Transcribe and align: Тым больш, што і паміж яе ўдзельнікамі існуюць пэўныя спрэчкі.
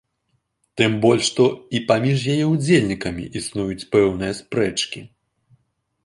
Тым 0.79 0.91
больш, 1.03 1.23
што 1.31 1.43
і 1.79 1.81
паміж 1.91 2.23
яе 2.35 2.45
ўдзельнікамі 2.53 3.25
існуюць 3.41 3.87
пэўныя 3.93 4.33
спрэчкі. 4.39 4.99